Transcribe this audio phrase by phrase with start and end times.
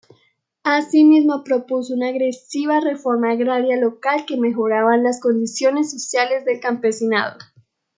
[0.63, 7.35] Asimismo propuso una agresiva reforma agraria local que mejoraban las condiciones sociales del campesinado.